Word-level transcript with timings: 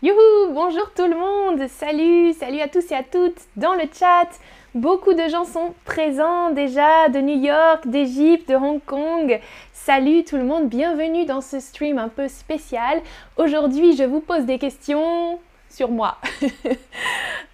Youhou, 0.00 0.52
bonjour 0.52 0.92
tout 0.94 1.08
le 1.08 1.16
monde, 1.16 1.68
salut, 1.68 2.32
salut 2.32 2.60
à 2.60 2.68
tous 2.68 2.88
et 2.92 2.94
à 2.94 3.02
toutes 3.02 3.40
dans 3.56 3.74
le 3.74 3.82
chat. 3.92 4.28
Beaucoup 4.72 5.12
de 5.12 5.26
gens 5.28 5.44
sont 5.44 5.74
présents 5.84 6.50
déjà 6.50 7.08
de 7.08 7.18
New 7.18 7.36
York, 7.36 7.84
d'Égypte, 7.84 8.48
de 8.48 8.54
Hong 8.54 8.80
Kong. 8.86 9.40
Salut 9.72 10.22
tout 10.22 10.36
le 10.36 10.44
monde, 10.44 10.68
bienvenue 10.68 11.24
dans 11.24 11.40
ce 11.40 11.58
stream 11.58 11.98
un 11.98 12.06
peu 12.06 12.28
spécial. 12.28 13.02
Aujourd'hui, 13.36 13.96
je 13.96 14.04
vous 14.04 14.20
pose 14.20 14.44
des 14.44 14.60
questions 14.60 15.40
sur 15.68 15.90
moi. 15.90 16.18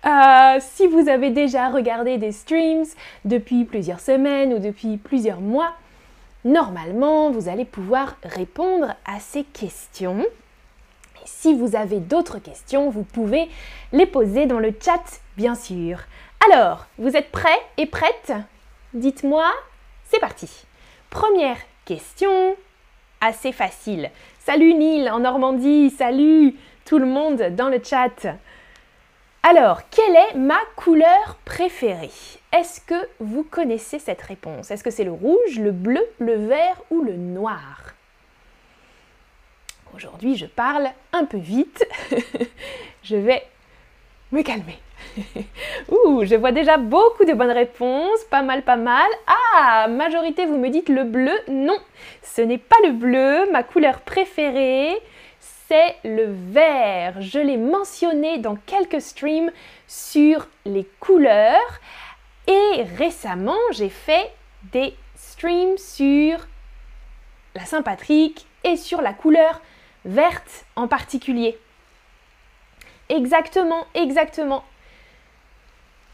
Euh, 0.06 0.58
si 0.61 0.86
vous 0.86 1.08
avez 1.08 1.30
déjà 1.30 1.70
regardé 1.70 2.18
des 2.18 2.30
streams 2.30 2.84
depuis 3.24 3.64
plusieurs 3.64 4.00
semaines 4.00 4.52
ou 4.52 4.58
depuis 4.58 4.98
plusieurs 4.98 5.40
mois, 5.40 5.72
normalement, 6.45 7.30
vous 7.30 7.48
allez 7.48 7.64
pouvoir 7.64 8.16
répondre 8.22 8.96
à 9.06 9.18
ces 9.18 9.45
questions. 9.45 10.26
Si 11.24 11.55
vous 11.55 11.77
avez 11.77 12.01
d'autres 12.01 12.38
questions, 12.38 12.91
vous 12.91 13.02
pouvez 13.02 13.48
les 13.92 14.06
poser 14.06 14.46
dans 14.46 14.59
le 14.59 14.74
chat, 14.80 15.02
bien 15.37 15.55
sûr. 15.55 15.98
Alors, 16.50 16.87
vous 16.98 17.16
êtes 17.16 17.30
prêts 17.30 17.60
et 17.77 17.87
prêtes? 17.87 18.33
Dites-moi, 18.92 19.50
c'est 20.05 20.20
parti. 20.20 20.50
Première 21.10 21.59
question, 21.84 22.56
assez 23.20 23.52
facile. 23.52 24.10
Salut 24.41 24.74
Neil 24.74 25.09
en 25.09 25.20
Normandie, 25.20 25.91
salut 25.91 26.55
tout 26.84 26.98
le 26.98 27.06
monde 27.06 27.42
dans 27.56 27.70
le 27.70 27.80
chat. 27.83 28.27
Alors, 29.42 29.80
quelle 29.91 30.16
est 30.16 30.34
ma 30.36 30.59
couleur 30.77 31.38
préférée? 31.45 32.11
Est-ce 32.52 32.80
que 32.80 33.09
vous 33.20 33.42
connaissez 33.42 33.98
cette 33.98 34.22
réponse? 34.22 34.70
Est-ce 34.70 34.84
que 34.84 34.91
c'est 34.91 35.05
le 35.05 35.12
rouge, 35.12 35.59
le 35.59 35.72
bleu, 35.72 36.05
le 36.19 36.34
vert 36.34 36.83
ou 36.91 37.02
le 37.02 37.14
noir? 37.14 37.94
Aujourd'hui, 39.95 40.37
je 40.37 40.47
parle 40.47 40.89
un 41.12 41.25
peu 41.25 41.37
vite. 41.37 41.87
je 43.05 43.15
vais 43.15 43.45
me 44.33 44.42
calmer. 44.42 44.78
Ouh, 45.89 46.25
je 46.25 46.34
vois 46.34 46.51
déjà 46.51 46.78
beaucoup 46.78 47.25
de 47.25 47.33
bonnes 47.33 47.53
réponses, 47.53 48.25
pas 48.28 48.42
mal, 48.42 48.62
pas 48.62 48.75
mal. 48.77 49.06
Ah, 49.27 49.86
majorité, 49.89 50.47
vous 50.47 50.59
me 50.59 50.70
dites 50.70 50.89
le 50.89 51.05
bleu. 51.05 51.33
Non, 51.47 51.78
ce 52.23 52.41
n'est 52.41 52.59
pas 52.59 52.77
le 52.84 52.91
bleu. 52.91 53.48
Ma 53.53 53.62
couleur 53.62 54.01
préférée, 54.01 55.01
c'est 55.39 55.95
le 56.03 56.34
vert. 56.51 57.20
Je 57.20 57.39
l'ai 57.39 57.56
mentionné 57.56 58.39
dans 58.39 58.56
quelques 58.56 59.01
streams 59.01 59.53
sur 59.86 60.48
les 60.64 60.89
couleurs. 60.98 61.81
Et 62.48 62.83
récemment, 62.98 63.53
j'ai 63.70 63.91
fait 63.91 64.33
des 64.73 64.95
streams 65.14 65.79
sur 65.79 66.39
la 67.55 67.64
Saint-Patrick 67.64 68.45
et 68.64 68.77
sur 68.77 69.01
la 69.01 69.12
couleur 69.12 69.61
verte 70.05 70.64
en 70.77 70.88
particulier. 70.88 71.58
Exactement, 73.08 73.84
exactement. 73.94 74.64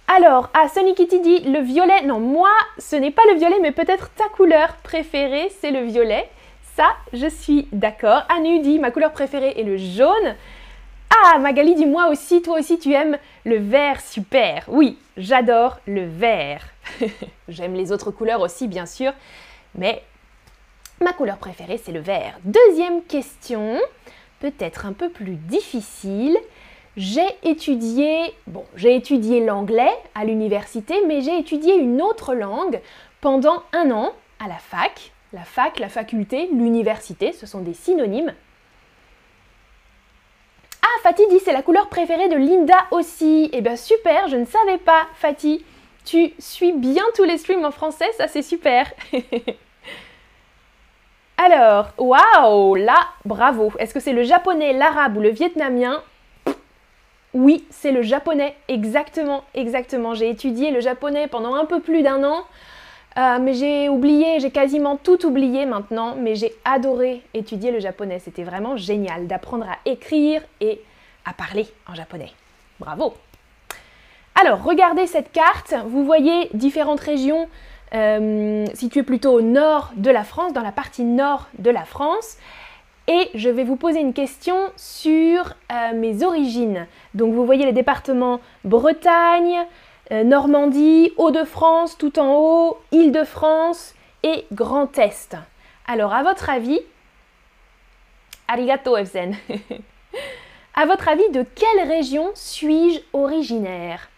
Alors, 0.09 0.51
ah, 0.55 0.69
Sonny 0.69 0.95
Kitty 0.95 1.21
dit 1.21 1.41
le 1.41 1.61
violet. 1.61 2.03
Non, 2.03 2.19
moi, 2.19 2.51
ce 2.79 2.97
n'est 2.97 3.13
pas 3.13 3.23
le 3.31 3.39
violet, 3.39 3.59
mais 3.63 3.71
peut-être 3.71 4.11
ta 4.15 4.29
couleur 4.29 4.75
préférée, 4.83 5.53
c'est 5.61 5.71
le 5.71 5.83
violet. 5.83 6.29
Ça, 6.75 6.89
je 7.13 7.29
suis 7.29 7.69
d'accord. 7.71 8.23
Anu 8.29 8.61
dit 8.61 8.81
ma 8.81 8.91
couleur 8.91 9.13
préférée 9.13 9.55
est 9.57 9.63
le 9.63 9.77
jaune. 9.77 10.35
Ah, 11.11 11.39
Magali 11.39 11.75
dit 11.75 11.87
moi 11.87 12.09
aussi, 12.09 12.43
toi 12.43 12.59
aussi, 12.59 12.79
tu 12.79 12.93
aimes 12.93 13.19
le 13.45 13.59
vert, 13.59 14.01
super. 14.01 14.65
Oui, 14.69 14.99
j'adore 15.17 15.79
le 15.87 16.05
vert. 16.07 16.65
J'aime 17.49 17.75
les 17.75 17.93
autres 17.93 18.11
couleurs 18.11 18.41
aussi, 18.41 18.67
bien 18.67 18.87
sûr, 18.87 19.13
mais 19.77 20.03
Ma 21.03 21.15
couleur 21.15 21.39
préférée, 21.39 21.81
c'est 21.83 21.93
le 21.93 22.01
vert. 22.01 22.39
Deuxième 22.45 23.03
question, 23.03 23.81
peut-être 24.39 24.85
un 24.85 24.93
peu 24.93 25.09
plus 25.09 25.37
difficile. 25.37 26.37
J'ai 26.99 27.27
étudié, 27.43 28.35
bon, 28.47 28.67
j'ai 28.77 28.95
étudié 28.97 29.43
l'anglais 29.43 29.97
à 30.15 30.27
l'université, 30.27 30.95
mais 31.07 31.23
j'ai 31.23 31.39
étudié 31.39 31.75
une 31.77 32.03
autre 32.03 32.35
langue 32.35 32.83
pendant 33.23 33.63
un 33.73 33.91
an 33.91 34.13
à 34.45 34.49
la 34.49 34.59
fac. 34.59 35.13
La 35.33 35.45
fac, 35.45 35.79
la 35.79 35.89
faculté, 35.89 36.51
l'université, 36.53 37.33
ce 37.33 37.47
sont 37.47 37.61
des 37.61 37.73
synonymes. 37.73 38.35
Ah, 40.83 41.01
Fatih 41.03 41.27
dit 41.31 41.39
c'est 41.39 41.55
la 41.55 41.63
couleur 41.63 41.89
préférée 41.89 42.29
de 42.29 42.37
Linda 42.37 42.77
aussi. 42.91 43.49
Eh 43.55 43.63
bien 43.63 43.77
super, 43.77 44.29
je 44.29 44.37
ne 44.37 44.45
savais 44.45 44.77
pas, 44.77 45.07
Fatih. 45.15 45.65
Tu 46.05 46.35
suis 46.39 46.73
bien 46.73 47.05
tous 47.15 47.25
les 47.25 47.39
streams 47.39 47.65
en 47.65 47.71
français, 47.71 48.11
ça 48.19 48.29
c'est 48.29 48.43
super. 48.43 48.93
Alors, 51.43 51.93
waouh, 51.97 52.75
là, 52.75 52.99
bravo. 53.25 53.73
Est-ce 53.79 53.95
que 53.95 54.01
c'est 54.01 54.13
le 54.13 54.25
japonais, 54.25 54.75
l'arabe 54.75 55.17
ou 55.17 55.21
le 55.23 55.31
vietnamien? 55.31 56.03
Oui, 57.33 57.65
c'est 57.71 57.93
le 57.93 58.03
japonais, 58.03 58.55
exactement, 58.69 59.45
exactement. 59.55 60.13
J'ai 60.13 60.29
étudié 60.29 60.71
le 60.71 60.81
japonais 60.81 61.29
pendant 61.29 61.55
un 61.55 61.65
peu 61.65 61.81
plus 61.81 62.03
d'un 62.03 62.25
an, 62.25 62.45
euh, 63.17 63.39
mais 63.41 63.55
j'ai 63.55 63.89
oublié, 63.89 64.39
j'ai 64.39 64.51
quasiment 64.51 64.99
tout 64.99 65.25
oublié 65.25 65.65
maintenant, 65.65 66.15
mais 66.15 66.35
j'ai 66.35 66.55
adoré 66.67 67.23
étudier 67.33 67.71
le 67.71 67.81
japonais. 67.81 68.19
C'était 68.19 68.45
vraiment 68.45 68.77
génial 68.77 69.27
d'apprendre 69.27 69.65
à 69.65 69.79
écrire 69.91 70.43
et 70.61 70.83
à 71.25 71.33
parler 71.33 71.67
en 71.89 71.95
japonais. 71.95 72.33
Bravo 72.79 73.15
alors, 74.37 74.63
regardez 74.63 75.07
cette 75.07 75.33
carte, 75.33 75.75
vous 75.87 76.03
voyez 76.03 76.49
différentes 76.55 77.01
régions 77.01 77.47
euh, 77.95 78.67
situé 78.75 79.03
plutôt 79.03 79.33
au 79.33 79.43
nord 79.43 79.91
de 79.97 80.11
la 80.11 80.25
France, 80.25 80.53
dans 80.53 80.63
la 80.63 80.73
partie 80.73 81.05
nord 81.05 81.49
de 81.59 81.71
la 81.71 81.85
France. 81.85 82.37
Et 83.09 83.29
je 83.35 83.49
vais 83.49 83.65
vous 83.65 83.75
poser 83.75 83.99
une 84.01 84.13
question 84.13 84.57
sur 84.77 85.55
euh, 85.73 85.93
mes 85.95 86.23
origines. 86.23 86.87
Donc 87.15 87.35
vous 87.35 87.45
voyez 87.45 87.65
les 87.65 87.73
départements 87.73 88.41
Bretagne, 88.65 89.67
euh, 90.13 90.23
Normandie, 90.23 91.13
Hauts-de-France 91.17 91.99
tout 91.99 92.21
en 92.21 92.37
haut, 92.37 92.79
Île-de-France 92.93 93.95
et 94.23 94.47
Grand 94.53 94.97
Est. 94.97 95.37
Alors 95.89 96.15
à 96.15 96.23
votre 96.23 96.49
avis, 96.51 96.79
arigato 98.47 98.97
Evzen, 98.97 99.35
à 100.75 100.87
votre 100.87 101.09
avis 101.09 101.29
de 101.31 101.45
quelle 101.55 101.89
région 101.89 102.31
suis-je 102.35 103.01
originaire? 103.13 104.09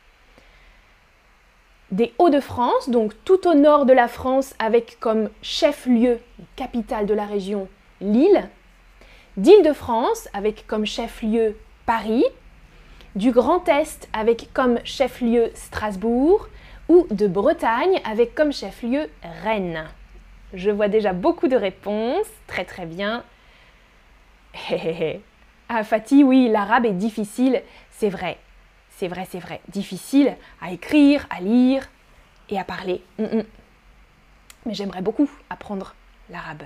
Des 1.92 2.14
Hauts-de-France, 2.18 2.88
donc 2.88 3.12
tout 3.24 3.46
au 3.46 3.54
nord 3.54 3.84
de 3.84 3.92
la 3.92 4.08
France 4.08 4.54
avec 4.58 4.98
comme 4.98 5.28
chef-lieu, 5.42 6.18
capitale 6.56 7.06
de 7.06 7.14
la 7.14 7.26
région, 7.26 7.68
Lille, 8.00 8.48
d'Île-de-France 9.36 10.28
avec 10.32 10.66
comme 10.66 10.86
chef-lieu 10.86 11.56
Paris, 11.84 12.24
du 13.14 13.30
Grand 13.30 13.68
Est 13.68 14.08
avec 14.14 14.48
comme 14.54 14.78
chef-lieu 14.84 15.50
Strasbourg 15.54 16.48
ou 16.88 17.06
de 17.10 17.26
Bretagne 17.26 18.00
avec 18.04 18.34
comme 18.34 18.52
chef-lieu 18.52 19.08
Rennes. 19.44 19.84
Je 20.54 20.70
vois 20.70 20.88
déjà 20.88 21.12
beaucoup 21.12 21.48
de 21.48 21.56
réponses, 21.56 22.26
très 22.46 22.64
très 22.64 22.86
bien. 22.86 23.22
ah 25.68 25.84
Fatih, 25.84 26.24
oui, 26.24 26.48
l'arabe 26.48 26.86
est 26.86 26.92
difficile, 26.92 27.62
c'est 27.90 28.08
vrai. 28.08 28.38
C'est 29.02 29.08
vrai, 29.08 29.26
c'est 29.28 29.40
vrai. 29.40 29.60
Difficile 29.66 30.36
à 30.60 30.70
écrire, 30.70 31.26
à 31.28 31.40
lire 31.40 31.88
et 32.48 32.56
à 32.56 32.62
parler. 32.62 33.02
Mm, 33.18 33.24
mm. 33.24 33.44
Mais 34.64 34.74
j'aimerais 34.74 35.02
beaucoup 35.02 35.28
apprendre 35.50 35.96
l'arabe. 36.30 36.62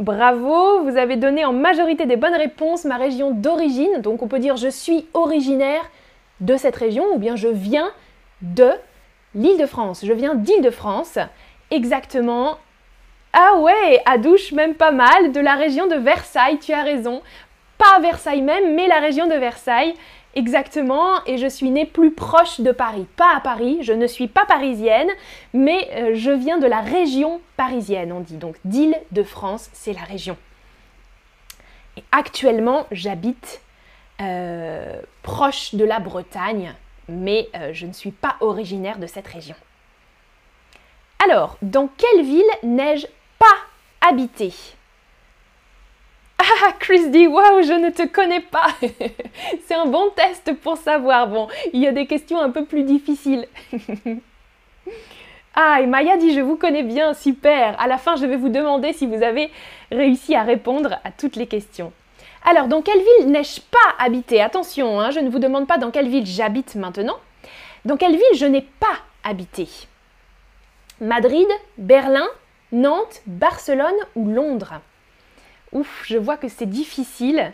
Bravo, 0.00 0.82
vous 0.82 0.98
avez 0.98 1.16
donné 1.16 1.46
en 1.46 1.54
majorité 1.54 2.04
des 2.04 2.16
bonnes 2.16 2.34
réponses 2.34 2.84
ma 2.84 2.98
région 2.98 3.30
d'origine. 3.30 4.02
Donc 4.02 4.20
on 4.20 4.28
peut 4.28 4.38
dire 4.38 4.58
je 4.58 4.68
suis 4.68 5.06
originaire 5.14 5.80
de 6.40 6.58
cette 6.58 6.76
région 6.76 7.06
ou 7.14 7.18
bien 7.18 7.36
je 7.36 7.48
viens 7.48 7.90
de 8.42 8.70
l'Île-de-France. 9.34 10.04
Je 10.04 10.12
viens 10.12 10.34
d'Île-de-France. 10.34 11.18
Exactement. 11.70 12.58
Ah 13.32 13.54
ouais, 13.60 14.02
à 14.04 14.18
douche 14.18 14.52
même 14.52 14.74
pas 14.74 14.92
mal, 14.92 15.32
de 15.32 15.40
la 15.40 15.54
région 15.54 15.86
de 15.86 15.96
Versailles, 15.96 16.58
tu 16.58 16.74
as 16.74 16.82
raison. 16.82 17.22
Pas 17.78 17.98
Versailles 18.00 18.42
même, 18.42 18.74
mais 18.74 18.88
la 18.88 19.00
région 19.00 19.26
de 19.26 19.36
Versailles. 19.36 19.94
Exactement, 20.36 21.24
et 21.24 21.38
je 21.38 21.46
suis 21.46 21.70
née 21.70 21.86
plus 21.86 22.10
proche 22.10 22.60
de 22.60 22.70
Paris, 22.70 23.06
pas 23.16 23.34
à 23.34 23.40
Paris, 23.40 23.78
je 23.80 23.94
ne 23.94 24.06
suis 24.06 24.28
pas 24.28 24.44
parisienne, 24.44 25.08
mais 25.54 25.88
euh, 25.94 26.10
je 26.14 26.30
viens 26.30 26.58
de 26.58 26.66
la 26.66 26.82
région 26.82 27.40
parisienne, 27.56 28.12
on 28.12 28.20
dit. 28.20 28.36
Donc 28.36 28.56
d'Île-de-France, 28.66 29.70
c'est 29.72 29.94
la 29.94 30.02
région. 30.02 30.36
Et 31.96 32.04
actuellement, 32.12 32.86
j'habite 32.92 33.62
euh, 34.20 35.00
proche 35.22 35.74
de 35.74 35.86
la 35.86 36.00
Bretagne, 36.00 36.74
mais 37.08 37.48
euh, 37.54 37.70
je 37.72 37.86
ne 37.86 37.94
suis 37.94 38.10
pas 38.10 38.36
originaire 38.40 38.98
de 38.98 39.06
cette 39.06 39.26
région. 39.26 39.56
Alors, 41.24 41.56
dans 41.62 41.88
quelle 41.96 42.22
ville 42.22 42.44
n'ai-je 42.62 43.06
pas 43.38 44.06
habité 44.06 44.52
ah, 46.38 46.72
Chris 46.78 47.10
dit 47.10 47.26
Waouh, 47.26 47.62
je 47.62 47.72
ne 47.72 47.90
te 47.90 48.06
connais 48.06 48.40
pas 48.40 48.68
C'est 49.66 49.74
un 49.74 49.86
bon 49.86 50.10
test 50.10 50.52
pour 50.60 50.76
savoir. 50.76 51.28
Bon, 51.28 51.48
il 51.72 51.80
y 51.80 51.86
a 51.86 51.92
des 51.92 52.06
questions 52.06 52.40
un 52.40 52.50
peu 52.50 52.64
plus 52.64 52.82
difficiles. 52.84 53.46
ah, 55.54 55.80
et 55.80 55.86
Maya 55.86 56.16
dit 56.16 56.34
Je 56.34 56.40
vous 56.40 56.56
connais 56.56 56.82
bien, 56.82 57.14
super 57.14 57.80
À 57.80 57.86
la 57.86 57.98
fin, 57.98 58.16
je 58.16 58.26
vais 58.26 58.36
vous 58.36 58.48
demander 58.48 58.92
si 58.92 59.06
vous 59.06 59.22
avez 59.22 59.50
réussi 59.90 60.34
à 60.34 60.42
répondre 60.42 60.98
à 61.04 61.10
toutes 61.10 61.36
les 61.36 61.46
questions. 61.46 61.92
Alors, 62.44 62.68
dans 62.68 62.82
quelle 62.82 63.00
ville 63.00 63.30
n'ai-je 63.32 63.60
pas 63.60 64.04
habité? 64.04 64.40
Attention, 64.40 65.00
hein, 65.00 65.10
je 65.10 65.20
ne 65.20 65.30
vous 65.30 65.40
demande 65.40 65.66
pas 65.66 65.78
dans 65.78 65.90
quelle 65.90 66.08
ville 66.08 66.26
j'habite 66.26 66.76
maintenant. 66.76 67.16
Dans 67.84 67.96
quelle 67.96 68.12
ville 68.12 68.36
je 68.36 68.46
n'ai 68.46 68.62
pas 68.62 68.98
habité? 69.24 69.68
Madrid, 71.00 71.48
Berlin, 71.76 72.26
Nantes, 72.72 73.22
Barcelone 73.26 73.96
ou 74.14 74.28
Londres? 74.28 74.80
Ouf, 75.72 76.04
je 76.06 76.16
vois 76.16 76.36
que 76.36 76.48
c'est 76.48 76.66
difficile. 76.66 77.52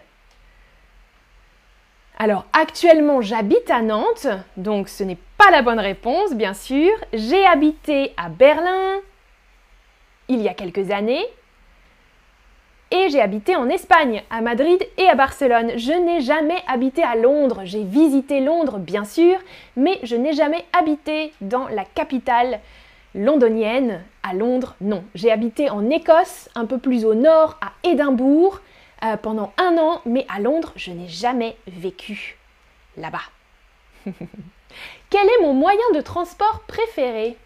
Alors 2.19 2.44
actuellement 2.53 3.20
j'habite 3.20 3.70
à 3.70 3.82
Nantes, 3.82 4.29
donc 4.56 4.88
ce 4.88 5.03
n'est 5.03 5.19
pas 5.38 5.50
la 5.50 5.62
bonne 5.62 5.81
réponse 5.81 6.35
bien 6.35 6.55
sûr. 6.55 6.91
J'ai 7.12 7.44
habité 7.47 8.12
à 8.17 8.29
Berlin 8.29 9.00
il 10.29 10.41
y 10.41 10.49
a 10.49 10.55
quelques 10.55 10.91
années 10.91 11.26
et 12.93 13.09
j'ai 13.09 13.23
habité 13.23 13.56
en 13.56 13.70
Espagne, 13.70 14.23
à 14.31 14.43
Madrid 14.43 14.87
et 14.99 15.09
à 15.09 15.14
Barcelone. 15.14 15.73
Je 15.76 15.93
n'ai 15.93 16.20
jamais 16.20 16.62
habité 16.69 17.03
à 17.03 17.17
Londres. 17.17 17.62
J'ai 17.64 17.82
visité 17.82 18.41
Londres 18.41 18.79
bien 18.79 19.05
sûr, 19.05 19.38
mais 19.76 19.99
je 20.03 20.14
n'ai 20.14 20.35
jamais 20.35 20.64
habité 20.79 21.32
dans 21.41 21.69
la 21.69 21.87
capitale 21.87 22.61
londonienne. 23.14 24.05
À 24.23 24.35
Londres, 24.35 24.77
non. 24.81 25.05
J'ai 25.15 25.33
habité 25.33 25.69
en 25.71 25.91
Écosse, 25.91 26.49
un 26.55 26.67
peu 26.67 26.79
plus 26.79 27.05
au 27.05 27.15
nord, 27.15 27.59
à 27.61 27.73
Édimbourg, 27.83 28.61
euh, 29.05 29.17
pendant 29.17 29.53
un 29.59 29.77
an, 29.79 30.01
mais 30.07 30.25
à 30.29 30.39
Londres, 30.39 30.73
je 30.77 30.93
n'ai 30.93 31.09
jamais 31.09 31.57
vécu 31.67 32.39
là-bas. 32.97 33.23
Quel 35.11 35.27
est 35.27 35.43
mon 35.43 35.55
moyen 35.55 35.91
de 35.95 36.01
transport 36.01 36.63
préféré? 36.69 37.37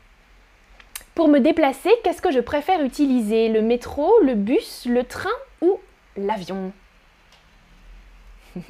Pour 1.15 1.29
me 1.29 1.41
déplacer, 1.41 1.91
qu'est-ce 2.05 2.21
que 2.21 2.31
je 2.31 2.41
préfère 2.41 2.83
utiliser? 2.83 3.49
Le 3.49 3.63
métro, 3.63 4.13
le 4.23 4.35
bus, 4.35 4.85
le 4.87 5.03
train 5.03 5.31
ou 5.63 5.81
l'avion? 6.17 6.73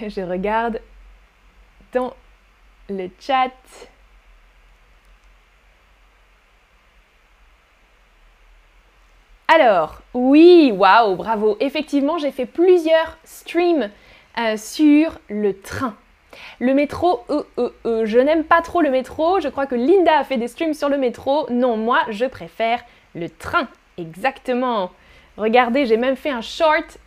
Je 0.00 0.20
regarde 0.20 0.80
dans 1.92 2.14
le 2.88 3.08
chat. 3.20 3.52
Alors, 9.46 10.00
oui, 10.14 10.72
waouh, 10.74 11.16
bravo. 11.16 11.56
Effectivement, 11.60 12.16
j'ai 12.16 12.30
fait 12.30 12.46
plusieurs 12.46 13.18
streams 13.24 13.90
euh, 14.38 14.56
sur 14.56 15.18
le 15.28 15.52
train. 15.60 15.94
Le 16.60 16.72
métro, 16.72 17.20
euh, 17.28 17.70
euh, 17.84 18.06
je 18.06 18.18
n'aime 18.18 18.44
pas 18.44 18.62
trop 18.62 18.80
le 18.80 18.90
métro. 18.90 19.40
Je 19.40 19.48
crois 19.48 19.66
que 19.66 19.74
Linda 19.74 20.18
a 20.18 20.24
fait 20.24 20.38
des 20.38 20.48
streams 20.48 20.72
sur 20.72 20.88
le 20.88 20.96
métro. 20.96 21.46
Non, 21.50 21.76
moi, 21.76 22.00
je 22.08 22.24
préfère 22.24 22.80
le 23.14 23.28
train. 23.28 23.68
Exactement. 23.98 24.90
Regardez, 25.36 25.84
j'ai 25.84 25.98
même 25.98 26.16
fait 26.16 26.30
un 26.30 26.40
short 26.40 26.98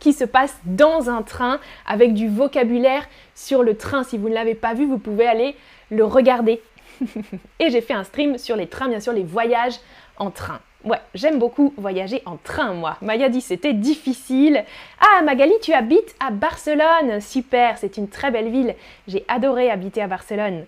qui 0.00 0.12
se 0.12 0.24
passe 0.24 0.58
dans 0.64 1.10
un 1.10 1.22
train 1.22 1.60
avec 1.86 2.12
du 2.12 2.28
vocabulaire 2.28 3.06
sur 3.34 3.62
le 3.62 3.76
train. 3.76 4.04
Si 4.04 4.18
vous 4.18 4.28
ne 4.28 4.34
l'avez 4.34 4.54
pas 4.54 4.74
vu, 4.74 4.86
vous 4.86 4.98
pouvez 4.98 5.26
aller 5.26 5.54
le 5.90 6.04
regarder. 6.04 6.60
Et 7.60 7.70
j'ai 7.70 7.82
fait 7.82 7.94
un 7.94 8.04
stream 8.04 8.36
sur 8.36 8.56
les 8.56 8.66
trains, 8.66 8.88
bien 8.88 9.00
sûr, 9.00 9.12
les 9.12 9.22
voyages 9.22 9.78
en 10.18 10.30
train. 10.30 10.60
Ouais, 10.86 11.00
j'aime 11.14 11.40
beaucoup 11.40 11.74
voyager 11.76 12.22
en 12.26 12.36
train, 12.36 12.72
moi. 12.72 12.96
Maya 13.02 13.28
dit 13.28 13.40
c'était 13.40 13.72
difficile. 13.74 14.64
Ah, 15.00 15.20
Magali, 15.22 15.52
tu 15.60 15.72
habites 15.72 16.14
à 16.20 16.30
Barcelone. 16.30 17.20
Super, 17.20 17.76
c'est 17.76 17.96
une 17.96 18.08
très 18.08 18.30
belle 18.30 18.50
ville. 18.50 18.76
J'ai 19.08 19.24
adoré 19.26 19.68
habiter 19.68 20.00
à 20.00 20.06
Barcelone. 20.06 20.64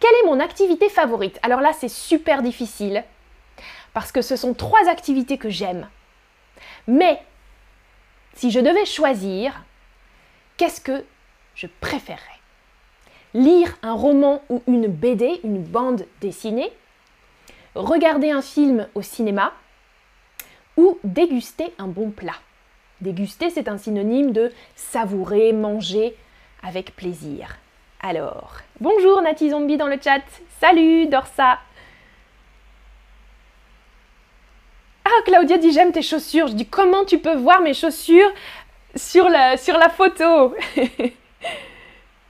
Quelle 0.00 0.14
est 0.22 0.26
mon 0.26 0.40
activité 0.40 0.88
favorite? 0.88 1.38
Alors 1.42 1.60
là, 1.60 1.72
c'est 1.74 1.90
super 1.90 2.42
difficile 2.42 3.04
parce 3.92 4.10
que 4.10 4.22
ce 4.22 4.36
sont 4.36 4.54
trois 4.54 4.88
activités 4.88 5.36
que 5.36 5.50
j'aime. 5.50 5.86
Mais 6.86 7.20
si 8.34 8.50
je 8.50 8.60
devais 8.60 8.86
choisir, 8.86 9.52
qu'est-ce 10.56 10.80
que 10.80 11.04
je 11.54 11.66
préférerais? 11.80 12.20
Lire 13.34 13.76
un 13.82 13.92
roman 13.92 14.42
ou 14.48 14.62
une 14.66 14.86
BD, 14.86 15.40
une 15.44 15.62
bande 15.62 16.06
dessinée? 16.22 16.72
Regarder 17.76 18.30
un 18.30 18.42
film 18.42 18.88
au 18.94 19.02
cinéma 19.02 19.52
ou 20.76 20.98
déguster 21.04 21.72
un 21.78 21.86
bon 21.86 22.10
plat. 22.10 22.36
Déguster, 23.00 23.50
c'est 23.50 23.68
un 23.68 23.78
synonyme 23.78 24.32
de 24.32 24.52
savourer, 24.74 25.52
manger 25.52 26.16
avec 26.62 26.96
plaisir. 26.96 27.58
Alors, 28.00 28.54
bonjour 28.80 29.20
Nati 29.22 29.50
Zombie 29.50 29.76
dans 29.76 29.86
le 29.86 29.98
chat. 30.02 30.22
Salut 30.60 31.06
Dorsa. 31.06 31.58
Ah, 35.04 35.22
Claudia 35.24 35.58
dit 35.58 35.72
j'aime 35.72 35.92
tes 35.92 36.02
chaussures. 36.02 36.48
Je 36.48 36.54
dis 36.54 36.66
comment 36.66 37.04
tu 37.04 37.18
peux 37.18 37.36
voir 37.36 37.60
mes 37.60 37.74
chaussures 37.74 38.32
sur 38.94 39.28
la, 39.28 39.56
photo? 39.90 40.54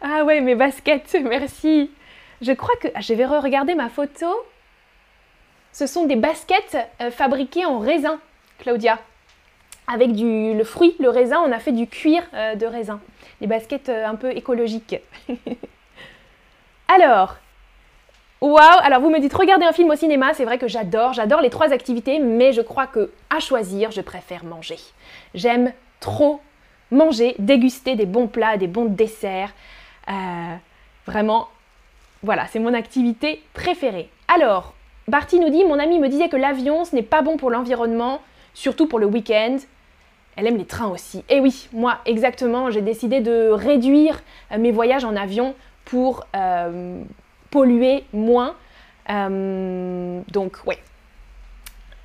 Ah 0.03 0.25
ouais, 0.25 0.43
mes 0.43 0.55
baskets, 0.55 1.17
merci. 1.25 1.91
Je 2.43 2.53
crois 2.53 2.77
que 2.77 2.89
je 3.01 3.15
vais 3.15 3.25
re-regarder 3.25 3.75
ma 3.75 3.89
photo 3.89 4.27
ce 5.77 5.87
sont 5.87 6.07
des 6.07 6.17
baskets 6.17 6.79
euh, 7.03 7.11
fabriquées 7.11 7.67
en 7.67 7.79
raisin, 7.79 8.19
Claudia. 8.61 8.99
Avec 9.87 10.15
du, 10.15 10.55
le 10.55 10.65
fruit, 10.65 10.97
le 10.99 11.11
raisin, 11.11 11.39
on 11.47 11.53
a 11.53 11.59
fait 11.59 11.73
du 11.73 11.87
cuir 11.87 12.23
euh, 12.33 12.55
de 12.55 12.65
raisin. 12.65 12.99
Des 13.43 13.47
baskets 13.47 13.91
euh, 13.91 14.07
un 14.07 14.15
peu 14.15 14.31
écologiques. 14.31 14.97
alors, 16.89 17.37
waouh 18.41 18.81
Alors 18.85 19.03
vous 19.03 19.11
me 19.11 19.21
dites 19.21 19.35
regarder 19.35 19.67
un 19.67 19.73
film 19.75 19.91
au 19.91 19.97
cinéma, 19.97 20.33
c'est 20.33 20.47
vrai 20.47 20.57
que 20.57 20.67
j'adore, 20.67 21.13
j'adore 21.13 21.43
les 21.43 21.51
trois 21.51 21.75
activités, 21.75 22.21
mais 22.21 22.55
je 22.55 22.63
crois 22.63 22.87
que 22.87 23.13
à 23.29 23.39
choisir, 23.39 23.91
je 23.91 24.01
préfère 24.01 24.45
manger. 24.45 24.79
J'aime 25.35 25.75
trop 26.01 26.41
manger, 26.91 27.35
déguster 27.39 27.97
des 27.97 28.07
bons 28.07 28.29
plats, 28.29 28.57
des 28.57 28.67
bons 28.67 28.87
desserts. 28.87 29.53
vraiment, 31.07 31.49
voilà, 32.23 32.47
c'est 32.47 32.61
mon 32.61 32.73
activité 32.73 33.43
préférée. 33.53 34.09
Alors, 34.35 34.73
Barty 35.09 35.39
nous 35.39 35.51
dit 35.51 35.65
Mon 35.65 35.79
amie 35.79 36.01
me 36.01 36.09
disait 36.09 36.29
que 36.29 36.37
l'avion, 36.37 36.85
ce 36.85 36.95
n'est 36.95 37.03
pas 37.03 37.23
bon 37.23 37.37
pour 37.37 37.51
l'environnement, 37.51 38.21
surtout 38.55 38.89
pour 38.89 38.99
le 38.99 39.07
week-end. 39.07 39.57
Elle 40.35 40.49
aime 40.49 40.57
les 40.57 40.67
trains 40.67 40.89
aussi. 40.89 41.25
Et 41.29 41.39
oui, 41.39 41.69
moi, 41.73 41.99
exactement, 42.07 42.71
j'ai 42.73 42.83
décidé 42.83 43.21
de 43.21 43.51
réduire 43.51 44.21
euh, 44.51 44.59
mes 44.59 44.73
voyages 44.73 45.05
en 45.05 45.15
avion 45.15 45.55
pour 45.85 46.27
euh, 46.35 47.01
polluer 47.51 48.05
moins. 48.13 48.57
Euh, 49.09 50.21
donc, 50.33 50.59
ouais. 50.67 50.79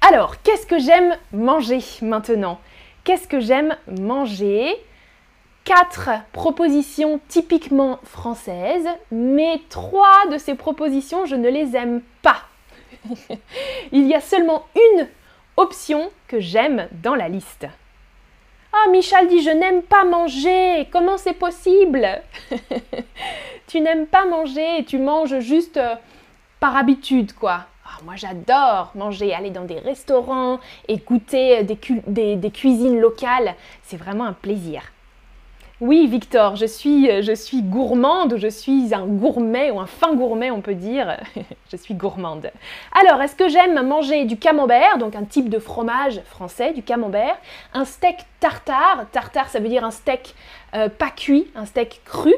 Alors, 0.08 0.42
qu'est-ce 0.44 0.68
que 0.68 0.78
j'aime 0.78 1.18
manger 1.34 1.80
maintenant? 2.04 2.60
Qu'est-ce 3.04 3.28
que 3.28 3.40
j'aime 3.40 3.76
manger? 4.00 4.76
Quatre 5.64 6.10
propositions 6.34 7.20
typiquement 7.28 8.00
françaises, 8.04 8.88
mais 9.12 9.60
trois 9.70 10.28
de 10.32 10.38
ces 10.38 10.56
propositions, 10.56 11.26
je 11.26 11.36
ne 11.36 11.50
les 11.50 11.76
aime 11.76 12.02
pas. 12.22 12.44
Il 13.92 14.08
y 14.08 14.14
a 14.14 14.22
seulement 14.22 14.66
une 14.76 15.08
option 15.58 16.12
que 16.28 16.40
j'aime 16.40 16.88
dans 17.04 17.16
la 17.16 17.30
liste. 17.30 17.68
Ah, 18.74 18.90
Michel 18.90 19.28
dit 19.28 19.42
Je 19.42 19.50
n'aime 19.50 19.82
pas 19.82 20.06
manger. 20.06 20.88
Comment 20.92 21.18
c'est 21.18 21.34
possible? 21.34 22.08
Tu 23.68 23.80
n'aimes 23.80 24.08
pas 24.08 24.26
manger 24.26 24.80
et 24.80 24.84
tu 24.84 24.98
manges 24.98 25.40
juste 25.40 25.78
euh, 25.78 25.96
par 26.60 26.76
habitude, 26.76 27.32
quoi. 27.32 27.68
Ah, 27.86 28.00
moi, 28.04 28.18
j'adore 28.18 28.92
manger, 28.96 29.34
aller 29.34 29.50
dans 29.50 29.64
des 29.64 29.80
restaurants 29.80 30.60
et 30.90 30.98
goûter 30.98 31.64
des 31.64 32.52
cuisines 32.52 33.00
locales. 33.00 33.56
C'est 33.84 33.96
vraiment 33.96 34.26
un 34.26 34.34
plaisir. 34.34 34.82
Oui, 35.82 36.06
Victor, 36.06 36.58
je 36.58 36.68
suis, 36.68 37.24
je 37.24 37.34
suis 37.34 37.64
gourmande, 37.64 38.38
je 38.38 38.48
suis 38.48 38.94
un 38.94 39.08
gourmet 39.08 39.72
ou 39.72 39.80
un 39.80 39.88
fin 39.88 40.14
gourmet, 40.14 40.52
on 40.52 40.62
peut 40.62 40.76
dire. 40.76 41.18
je 41.72 41.76
suis 41.76 41.96
gourmande. 41.96 42.52
Alors, 42.92 43.20
est-ce 43.20 43.36
que 43.36 43.50
j'aime 43.50 43.82
manger 43.88 44.26
du 44.26 44.38
camembert, 44.38 45.00
donc 45.00 45.16
un 45.16 45.24
type 45.24 45.50
de 45.50 45.58
fromage 45.58 46.22
français, 46.26 46.74
du 46.74 46.84
camembert, 46.84 47.36
un 47.74 47.84
steak 47.84 48.18
tartare, 48.40 49.08
tartare 49.12 49.50
ça 49.50 49.60
veut 49.60 49.70
dire 49.70 49.84
un 49.84 49.90
steak 49.90 50.36
euh, 50.76 50.88
pas 50.88 51.10
cuit, 51.10 51.48
un 51.56 51.66
steak 51.66 52.02
cru, 52.06 52.36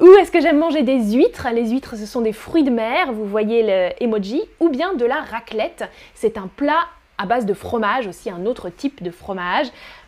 ou 0.00 0.06
est-ce 0.14 0.32
que 0.32 0.40
j'aime 0.40 0.58
manger 0.58 0.82
des 0.82 1.12
huîtres? 1.12 1.48
Les 1.52 1.68
huîtres, 1.68 1.94
ce 1.94 2.06
sont 2.06 2.22
des 2.22 2.32
fruits 2.32 2.64
de 2.64 2.70
mer, 2.70 3.12
vous 3.12 3.26
voyez 3.26 3.64
le 3.64 4.02
emoji, 4.02 4.40
ou 4.60 4.70
bien 4.70 4.94
de 4.94 5.04
la 5.04 5.20
raclette. 5.20 5.84
C'est 6.14 6.38
un 6.38 6.48
plat 6.56 6.86
à 7.18 7.26
base 7.26 7.44
de 7.44 7.54
fromage, 7.54 8.06
aussi 8.06 8.30
un 8.30 8.46
autre 8.46 8.70
type 8.70 9.02
de 9.02 9.10
fromage. 9.10 9.66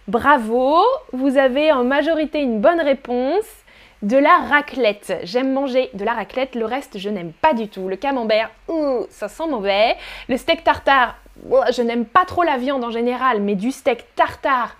Bravo, 0.09 0.83
vous 1.12 1.37
avez 1.37 1.71
en 1.71 1.85
majorité 1.85 2.41
une 2.41 2.61
bonne 2.61 2.81
réponse. 2.81 3.45
De 4.00 4.17
la 4.17 4.37
raclette. 4.49 5.19
J'aime 5.25 5.53
manger 5.53 5.91
de 5.93 6.05
la 6.05 6.12
raclette, 6.12 6.55
le 6.55 6.65
reste 6.65 6.99
je 6.99 7.09
n'aime 7.09 7.33
pas 7.33 7.53
du 7.53 7.67
tout. 7.67 7.88
Le 7.88 7.97
camembert, 7.97 8.49
ça 9.11 9.27
sent 9.27 9.49
mauvais. 9.50 9.97
Le 10.29 10.37
steak 10.37 10.62
tartare, 10.62 11.17
je 11.73 11.83
n'aime 11.83 12.05
pas 12.05 12.25
trop 12.25 12.45
la 12.45 12.59
viande 12.59 12.85
en 12.85 12.93
général, 12.93 13.41
mais 13.41 13.57
du 13.57 13.73
steak 13.73 14.05
tartare, 14.15 14.77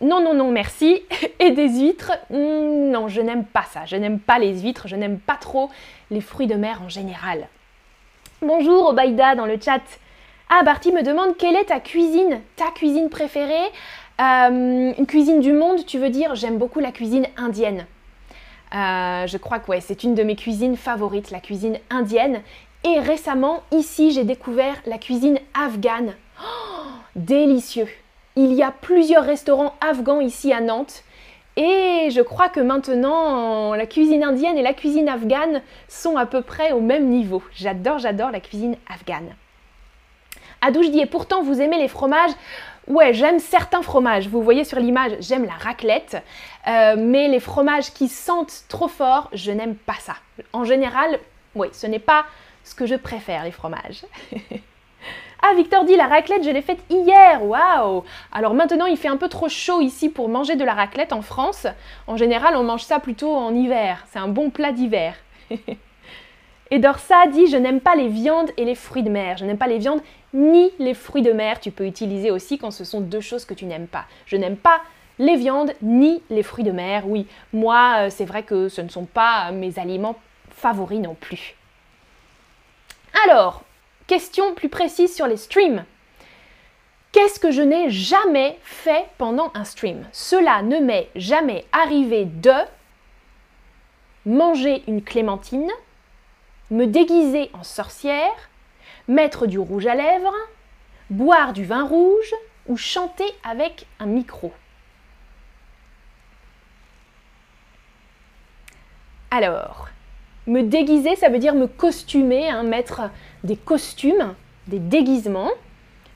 non, 0.00 0.20
non, 0.20 0.34
non, 0.34 0.50
merci. 0.50 1.00
Et 1.38 1.52
des 1.52 1.68
huîtres, 1.68 2.12
hmm, 2.30 2.90
non, 2.90 3.06
je 3.06 3.20
n'aime 3.20 3.44
pas 3.44 3.64
ça. 3.70 3.86
Je 3.86 3.96
n'aime 3.96 4.18
pas 4.18 4.40
les 4.40 4.62
huîtres, 4.62 4.88
je 4.88 4.96
n'aime 4.96 5.20
pas 5.20 5.36
trop 5.36 5.70
les 6.10 6.20
fruits 6.20 6.48
de 6.48 6.56
mer 6.56 6.82
en 6.84 6.88
général. 6.88 7.46
Bonjour 8.42 8.88
Obaïda 8.88 9.36
dans 9.36 9.46
le 9.46 9.58
chat. 9.62 9.80
Ah, 10.48 10.64
Barty 10.64 10.90
me 10.90 11.02
demande 11.02 11.36
quelle 11.36 11.54
est 11.54 11.66
ta 11.66 11.78
cuisine, 11.78 12.40
ta 12.56 12.72
cuisine 12.72 13.08
préférée? 13.08 13.70
Euh, 14.20 14.92
Une 14.96 15.06
cuisine 15.06 15.40
du 15.40 15.52
monde, 15.52 15.84
tu 15.86 15.98
veux 15.98 16.10
dire? 16.10 16.34
J'aime 16.34 16.58
beaucoup 16.58 16.80
la 16.80 16.92
cuisine 16.92 17.26
indienne. 17.36 17.86
Euh, 18.74 19.26
je 19.26 19.36
crois 19.36 19.58
que 19.58 19.70
ouais, 19.70 19.80
c'est 19.80 20.04
une 20.04 20.14
de 20.14 20.22
mes 20.22 20.36
cuisines 20.36 20.76
favorites, 20.76 21.30
la 21.30 21.40
cuisine 21.40 21.78
indienne. 21.90 22.42
Et 22.84 22.98
récemment, 22.98 23.62
ici, 23.72 24.10
j'ai 24.10 24.24
découvert 24.24 24.76
la 24.86 24.98
cuisine 24.98 25.38
afghane. 25.54 26.14
Oh, 26.40 26.86
délicieux. 27.16 27.88
Il 28.36 28.52
y 28.54 28.62
a 28.62 28.70
plusieurs 28.70 29.24
restaurants 29.24 29.74
afghans 29.80 30.20
ici 30.20 30.52
à 30.52 30.60
Nantes. 30.60 31.02
Et 31.56 32.08
je 32.10 32.22
crois 32.22 32.48
que 32.48 32.60
maintenant, 32.60 33.74
la 33.74 33.84
cuisine 33.86 34.22
indienne 34.22 34.56
et 34.56 34.62
la 34.62 34.72
cuisine 34.72 35.08
afghane 35.08 35.62
sont 35.88 36.16
à 36.16 36.24
peu 36.24 36.42
près 36.42 36.72
au 36.72 36.80
même 36.80 37.08
niveau. 37.08 37.42
J'adore, 37.52 37.98
j'adore 37.98 38.30
la 38.30 38.40
cuisine 38.40 38.76
afghane. 38.88 39.34
Adou, 40.62 40.82
je 40.82 40.88
dis, 40.88 41.00
et 41.00 41.06
pourtant 41.06 41.42
vous 41.42 41.60
aimez 41.60 41.78
les 41.78 41.88
fromages? 41.88 42.30
Ouais, 42.90 43.14
j'aime 43.14 43.38
certains 43.38 43.82
fromages. 43.82 44.26
Vous 44.26 44.42
voyez 44.42 44.64
sur 44.64 44.80
l'image, 44.80 45.12
j'aime 45.20 45.44
la 45.44 45.52
raclette. 45.52 46.20
Euh, 46.66 46.96
mais 46.98 47.28
les 47.28 47.38
fromages 47.38 47.92
qui 47.92 48.08
sentent 48.08 48.64
trop 48.68 48.88
fort, 48.88 49.30
je 49.32 49.52
n'aime 49.52 49.76
pas 49.76 49.94
ça. 50.00 50.14
En 50.52 50.64
général, 50.64 51.20
oui, 51.54 51.68
ce 51.70 51.86
n'est 51.86 52.00
pas 52.00 52.24
ce 52.64 52.74
que 52.74 52.86
je 52.86 52.96
préfère, 52.96 53.44
les 53.44 53.52
fromages. 53.52 54.04
ah, 55.42 55.54
Victor 55.54 55.84
dit, 55.84 55.94
la 55.94 56.08
raclette, 56.08 56.42
je 56.42 56.50
l'ai 56.50 56.62
faite 56.62 56.80
hier. 56.90 57.44
Waouh 57.44 58.02
Alors 58.32 58.54
maintenant, 58.54 58.86
il 58.86 58.96
fait 58.96 59.06
un 59.06 59.16
peu 59.16 59.28
trop 59.28 59.48
chaud 59.48 59.80
ici 59.80 60.08
pour 60.08 60.28
manger 60.28 60.56
de 60.56 60.64
la 60.64 60.74
raclette 60.74 61.12
en 61.12 61.22
France. 61.22 61.68
En 62.08 62.16
général, 62.16 62.56
on 62.56 62.64
mange 62.64 62.82
ça 62.82 62.98
plutôt 62.98 63.32
en 63.32 63.54
hiver. 63.54 64.04
C'est 64.10 64.18
un 64.18 64.26
bon 64.26 64.50
plat 64.50 64.72
d'hiver. 64.72 65.14
Et 66.72 66.78
Dorsa 66.78 67.26
dit 67.28 67.46
Je 67.48 67.56
n'aime 67.56 67.80
pas 67.80 67.94
les 67.94 68.08
viandes 68.08 68.50
et 68.56 68.64
les 68.64 68.74
fruits 68.74 69.02
de 69.02 69.10
mer. 69.10 69.36
Je 69.36 69.44
n'aime 69.44 69.58
pas 69.58 69.66
les 69.66 69.78
viandes 69.78 70.02
ni 70.34 70.70
les 70.78 70.94
fruits 70.94 71.22
de 71.22 71.32
mer. 71.32 71.60
Tu 71.60 71.70
peux 71.70 71.86
utiliser 71.86 72.30
aussi 72.30 72.58
quand 72.58 72.70
ce 72.70 72.84
sont 72.84 73.00
deux 73.00 73.20
choses 73.20 73.44
que 73.44 73.54
tu 73.54 73.66
n'aimes 73.66 73.88
pas. 73.88 74.04
Je 74.26 74.36
n'aime 74.36 74.56
pas 74.56 74.80
les 75.18 75.36
viandes 75.36 75.72
ni 75.82 76.22
les 76.30 76.42
fruits 76.42 76.64
de 76.64 76.72
mer. 76.72 77.04
Oui, 77.06 77.26
moi, 77.52 78.06
euh, 78.06 78.10
c'est 78.10 78.24
vrai 78.24 78.42
que 78.42 78.68
ce 78.68 78.80
ne 78.80 78.88
sont 78.88 79.04
pas 79.04 79.52
mes 79.52 79.78
aliments 79.78 80.16
favoris 80.50 81.00
non 81.00 81.14
plus. 81.14 81.54
Alors, 83.24 83.62
question 84.06 84.54
plus 84.54 84.68
précise 84.68 85.14
sur 85.14 85.26
les 85.26 85.36
streams. 85.36 85.84
Qu'est-ce 87.12 87.40
que 87.40 87.50
je 87.50 87.62
n'ai 87.62 87.90
jamais 87.90 88.58
fait 88.62 89.06
pendant 89.18 89.50
un 89.54 89.64
stream? 89.64 90.06
Cela 90.12 90.62
ne 90.62 90.78
m'est 90.78 91.08
jamais 91.16 91.64
arrivé 91.72 92.24
de 92.24 92.52
manger 94.26 94.84
une 94.86 95.02
clémentine, 95.02 95.70
me 96.70 96.86
déguiser 96.86 97.50
en 97.52 97.64
sorcière, 97.64 98.49
mettre 99.10 99.46
du 99.46 99.58
rouge 99.58 99.86
à 99.86 99.94
lèvres, 99.96 100.34
boire 101.10 101.52
du 101.52 101.64
vin 101.64 101.84
rouge 101.84 102.32
ou 102.68 102.76
chanter 102.76 103.24
avec 103.42 103.86
un 103.98 104.06
micro. 104.06 104.52
Alors, 109.32 109.88
me 110.46 110.62
déguiser, 110.62 111.16
ça 111.16 111.28
veut 111.28 111.38
dire 111.40 111.54
me 111.54 111.66
costumer, 111.66 112.48
hein, 112.48 112.62
mettre 112.62 113.02
des 113.42 113.56
costumes, 113.56 114.34
des 114.68 114.78
déguisements, 114.78 115.50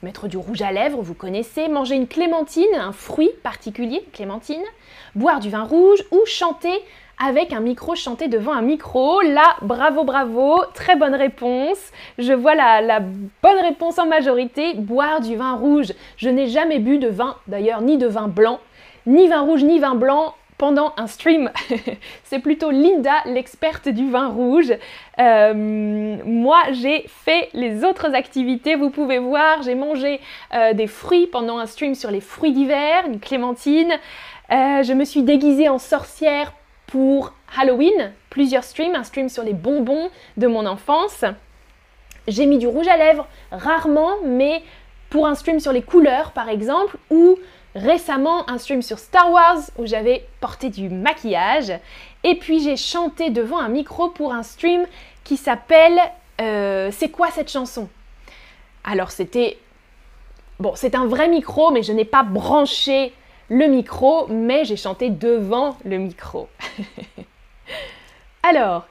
mettre 0.04 0.28
du 0.28 0.36
rouge 0.36 0.62
à 0.62 0.70
lèvres, 0.70 1.00
vous 1.00 1.14
connaissez, 1.14 1.66
manger 1.68 1.96
une 1.96 2.06
clémentine, 2.06 2.74
un 2.76 2.92
fruit 2.92 3.30
particulier, 3.42 4.04
clémentine, 4.12 4.62
boire 5.14 5.40
du 5.40 5.50
vin 5.50 5.64
rouge 5.64 6.04
ou 6.12 6.20
chanter 6.26 6.82
avec 7.18 7.52
un 7.52 7.60
micro 7.60 7.94
chanté 7.94 8.28
devant 8.28 8.52
un 8.52 8.62
micro. 8.62 9.20
Là, 9.22 9.56
bravo, 9.62 10.04
bravo, 10.04 10.62
très 10.74 10.96
bonne 10.96 11.14
réponse. 11.14 11.78
Je 12.18 12.32
vois 12.32 12.54
la, 12.54 12.80
la 12.80 13.00
bonne 13.00 13.58
réponse 13.62 13.98
en 13.98 14.06
majorité, 14.06 14.74
boire 14.74 15.20
du 15.20 15.36
vin 15.36 15.54
rouge. 15.54 15.92
Je 16.16 16.28
n'ai 16.28 16.48
jamais 16.48 16.78
bu 16.78 16.98
de 16.98 17.08
vin, 17.08 17.36
d'ailleurs, 17.46 17.80
ni 17.80 17.96
de 17.96 18.06
vin 18.06 18.28
blanc, 18.28 18.60
ni 19.06 19.28
vin 19.28 19.40
rouge, 19.40 19.64
ni 19.64 19.78
vin 19.78 19.94
blanc 19.94 20.34
pendant 20.64 20.94
un 20.96 21.08
stream. 21.08 21.50
C'est 22.24 22.38
plutôt 22.38 22.70
Linda, 22.70 23.12
l'experte 23.26 23.86
du 23.86 24.10
vin 24.10 24.28
rouge. 24.28 24.72
Euh, 25.18 25.52
moi, 26.24 26.62
j'ai 26.72 27.04
fait 27.06 27.50
les 27.52 27.84
autres 27.84 28.14
activités. 28.14 28.74
Vous 28.74 28.88
pouvez 28.88 29.18
voir, 29.18 29.62
j'ai 29.62 29.74
mangé 29.74 30.20
euh, 30.54 30.72
des 30.72 30.86
fruits 30.86 31.26
pendant 31.26 31.58
un 31.58 31.66
stream 31.66 31.94
sur 31.94 32.10
les 32.10 32.22
fruits 32.22 32.52
d'hiver, 32.52 33.04
une 33.06 33.20
clémentine. 33.20 33.92
Euh, 34.50 34.82
je 34.82 34.94
me 34.94 35.04
suis 35.04 35.22
déguisée 35.22 35.68
en 35.68 35.78
sorcière 35.78 36.54
pour 36.86 37.34
Halloween, 37.58 38.12
plusieurs 38.30 38.64
streams, 38.64 38.94
un 38.94 39.04
stream 39.04 39.28
sur 39.28 39.42
les 39.42 39.52
bonbons 39.52 40.08
de 40.38 40.46
mon 40.46 40.64
enfance. 40.64 41.26
J'ai 42.26 42.46
mis 42.46 42.56
du 42.56 42.68
rouge 42.68 42.88
à 42.88 42.96
lèvres, 42.96 43.26
rarement, 43.52 44.12
mais 44.24 44.62
pour 45.10 45.26
un 45.26 45.34
stream 45.34 45.60
sur 45.60 45.72
les 45.72 45.82
couleurs 45.82 46.32
par 46.32 46.48
exemple, 46.48 46.96
ou 47.10 47.36
récemment 47.74 48.48
un 48.48 48.58
stream 48.58 48.82
sur 48.82 48.98
Star 48.98 49.30
Wars 49.30 49.58
où 49.78 49.86
j'avais 49.86 50.26
porté 50.40 50.70
du 50.70 50.88
maquillage. 50.88 51.72
Et 52.22 52.36
puis 52.36 52.60
j'ai 52.60 52.76
chanté 52.76 53.30
devant 53.30 53.58
un 53.58 53.68
micro 53.68 54.08
pour 54.08 54.32
un 54.32 54.42
stream 54.42 54.86
qui 55.24 55.36
s'appelle 55.36 55.98
euh, 56.40 56.90
C'est 56.92 57.10
quoi 57.10 57.30
cette 57.30 57.50
chanson? 57.50 57.88
Alors 58.84 59.10
c'était... 59.10 59.58
Bon, 60.60 60.74
c'est 60.76 60.94
un 60.94 61.06
vrai 61.06 61.28
micro, 61.28 61.72
mais 61.72 61.82
je 61.82 61.92
n'ai 61.92 62.04
pas 62.04 62.22
branché 62.22 63.12
le 63.48 63.66
micro, 63.66 64.28
mais 64.28 64.64
j'ai 64.64 64.76
chanté 64.76 65.10
devant 65.10 65.76
le 65.84 65.98
micro. 65.98 66.48
Alors, 68.44 68.86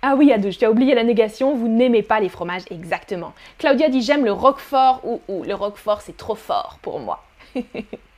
ah 0.00 0.14
oui, 0.16 0.32
Adouche, 0.32 0.58
tu 0.58 0.64
as 0.64 0.70
oublié 0.70 0.94
la 0.94 1.02
négation, 1.02 1.54
vous 1.54 1.68
n'aimez 1.68 2.02
pas 2.02 2.20
les 2.20 2.28
fromages 2.28 2.62
exactement. 2.70 3.32
Claudia 3.58 3.88
dit 3.88 4.00
j'aime 4.00 4.24
le 4.24 4.32
roquefort 4.32 5.00
ou, 5.04 5.20
ou 5.28 5.42
le 5.42 5.54
roquefort 5.54 6.02
c'est 6.02 6.16
trop 6.16 6.34
fort 6.36 6.78
pour 6.82 7.00
moi. 7.00 7.24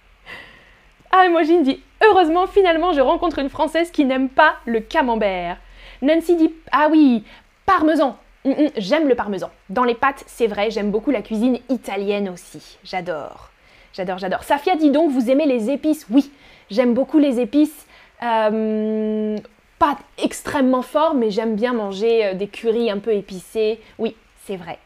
ah, 1.17 1.27
Emojine 1.27 1.63
dit 1.63 1.81
heureusement 2.05 2.47
finalement 2.49 2.93
je 2.93 3.01
rencontre 3.01 3.39
une 3.39 3.49
française 3.49 3.91
qui 3.93 4.05
n'aime 4.05 4.29
pas 4.29 4.55
le 4.67 4.81
camembert. 4.81 5.59
Nancy 6.03 6.35
dit 6.37 6.53
ah 6.73 6.89
oui, 6.91 7.23
parmesan. 7.67 8.17
Mm, 8.45 8.51
mm, 8.51 8.71
j'aime 8.77 9.09
le 9.09 9.15
parmesan. 9.15 9.51
Dans 9.71 9.85
les 9.85 9.95
pâtes, 9.95 10.25
c'est 10.27 10.49
vrai, 10.49 10.71
j'aime 10.71 10.91
beaucoup 10.91 11.13
la 11.13 11.23
cuisine 11.23 11.59
italienne 11.69 12.29
aussi. 12.29 12.79
J'adore. 12.83 13.51
J'adore, 13.93 14.19
j'adore. 14.19 14.43
Safia 14.43 14.75
dit 14.75 14.91
donc, 14.91 15.11
vous 15.13 15.31
aimez 15.31 15.47
les 15.47 15.71
épices 15.71 16.05
Oui, 16.11 16.33
j'aime 16.69 16.95
beaucoup 16.95 17.19
les 17.19 17.39
épices. 17.39 17.87
Euh, 18.23 19.37
pas 19.79 19.99
extrêmement 20.19 20.83
fort, 20.83 21.15
mais 21.15 21.31
j'aime 21.31 21.55
bien 21.55 21.75
manger 21.75 22.27
euh, 22.27 22.35
des 22.35 22.49
currys 22.49 22.91
un 22.91 22.99
peu 22.99 23.13
épicés. 23.13 23.81
Oui, 23.99 24.17
c'est 24.45 24.57
vrai. 24.57 24.79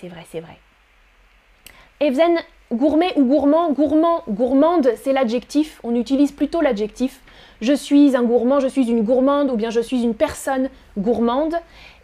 C'est 0.00 0.08
vrai, 0.08 0.24
c'est 0.30 0.40
vrai. 0.40 0.56
Evzen, 2.00 2.38
gourmet 2.72 3.12
ou 3.16 3.24
gourmand 3.24 3.72
Gourmand, 3.72 4.22
gourmande, 4.28 4.90
c'est 5.02 5.12
l'adjectif. 5.12 5.80
On 5.82 5.94
utilise 5.94 6.32
plutôt 6.32 6.60
l'adjectif. 6.60 7.20
Je 7.60 7.72
suis 7.72 8.16
un 8.16 8.22
gourmand, 8.22 8.60
je 8.60 8.68
suis 8.68 8.88
une 8.88 9.02
gourmande, 9.02 9.50
ou 9.50 9.56
bien 9.56 9.70
je 9.70 9.80
suis 9.80 10.02
une 10.02 10.14
personne 10.14 10.68
gourmande. 10.98 11.54